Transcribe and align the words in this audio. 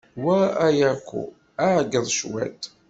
Wa 0.25 0.37
Ayako, 0.67 1.21
ɛeggeḍ 1.65 2.05
cwiṭ. 2.17 2.61